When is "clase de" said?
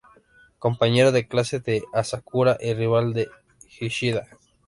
1.27-1.83